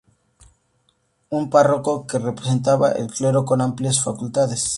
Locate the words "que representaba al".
2.07-3.05